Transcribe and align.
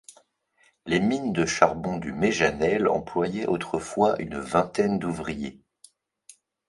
Les 0.87 0.99
mines 0.99 1.31
de 1.31 1.45
charbon 1.45 1.97
du 1.97 2.11
Méjanel 2.11 2.87
employaient 2.87 3.45
autrefois 3.45 4.19
une 4.19 4.39
vingtaine 4.39 4.97
d’ouvriers. 4.97 5.61